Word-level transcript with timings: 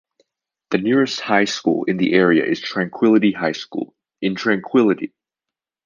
The 0.71 0.79
nearest 0.79 1.19
high 1.19 1.45
school 1.45 1.83
in 1.83 1.97
the 1.97 2.13
area 2.13 2.43
is 2.43 2.59
Tranquillity 2.59 3.33
High 3.33 3.51
School 3.51 3.93
in 4.19 4.33
Tranquillity. 4.33 5.13